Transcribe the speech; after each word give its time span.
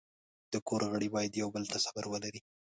د 0.53 0.53
کور 0.67 0.81
غړي 0.91 1.09
باید 1.15 1.39
یو 1.41 1.49
بل 1.55 1.63
ته 1.71 1.77
صبر 1.85 2.05
ولري. 2.09 2.41